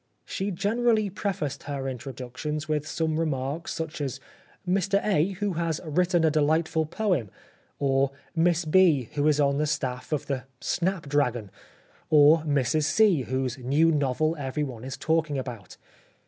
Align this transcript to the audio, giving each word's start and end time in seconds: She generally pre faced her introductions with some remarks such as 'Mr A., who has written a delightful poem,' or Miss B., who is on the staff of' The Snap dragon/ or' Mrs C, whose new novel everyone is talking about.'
She 0.25 0.49
generally 0.49 1.11
pre 1.11 1.31
faced 1.31 1.61
her 1.65 1.87
introductions 1.87 2.67
with 2.67 2.87
some 2.87 3.19
remarks 3.19 3.71
such 3.71 4.01
as 4.01 4.19
'Mr 4.67 4.99
A., 5.05 5.33
who 5.33 5.53
has 5.53 5.79
written 5.85 6.23
a 6.25 6.31
delightful 6.31 6.87
poem,' 6.87 7.29
or 7.77 8.09
Miss 8.35 8.65
B., 8.65 9.09
who 9.13 9.27
is 9.27 9.39
on 9.39 9.59
the 9.59 9.67
staff 9.67 10.11
of' 10.11 10.25
The 10.25 10.45
Snap 10.59 11.07
dragon/ 11.07 11.51
or' 12.09 12.39
Mrs 12.57 12.85
C, 12.85 13.21
whose 13.21 13.59
new 13.59 13.91
novel 13.91 14.35
everyone 14.39 14.83
is 14.83 14.97
talking 14.97 15.37
about.' 15.37 15.77